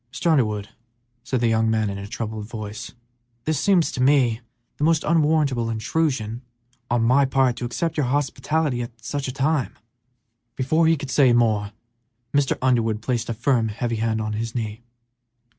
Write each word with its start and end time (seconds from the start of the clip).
"Mr. 0.11 0.31
Underwood," 0.31 0.69
said 1.23 1.41
the 1.41 1.47
young 1.47 1.69
man, 1.69 1.87
in 1.87 1.99
a 1.99 2.07
troubled 2.07 2.47
voice, 2.47 2.93
"this 3.45 3.59
seems 3.59 3.91
to 3.91 4.01
me 4.01 4.41
the 4.77 4.83
most 4.83 5.03
unwarrantable 5.03 5.69
intrusion 5.69 6.41
on 6.89 7.03
my 7.03 7.23
part 7.23 7.55
to 7.57 7.65
accept 7.65 7.97
your 7.97 8.07
hospitality 8.07 8.81
at 8.81 8.89
such 9.05 9.27
a 9.27 9.31
time" 9.31 9.77
Before 10.55 10.87
he 10.87 10.97
could 10.97 11.11
say 11.11 11.33
more, 11.33 11.71
Mr. 12.33 12.57
Underwood 12.63 13.03
placed 13.03 13.29
a 13.29 13.33
firm, 13.35 13.67
heavy 13.67 13.97
hand 13.97 14.19
on 14.19 14.33
his 14.33 14.55
knee. 14.55 14.81